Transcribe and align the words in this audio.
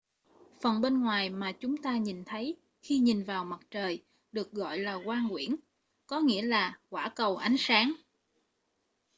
phần 0.61 0.81
bên 0.81 1.01
ngoài 1.01 1.29
mà 1.29 1.51
chúng 1.51 1.77
ta 1.77 1.97
nhìn 1.97 2.23
thấy 2.25 2.57
khi 2.81 2.97
nhìn 2.97 3.23
vào 3.23 3.45
mặt 3.45 3.59
trời 3.71 4.03
được 4.31 4.51
gọi 4.51 4.79
là 4.79 4.99
quang 5.05 5.29
quyển 5.31 5.55
có 6.07 6.19
nghĩa 6.19 6.41
là 6.41 6.79
quả 6.89 7.09
cầu 7.15 7.37
ánh 7.37 7.55
sáng 7.59 7.93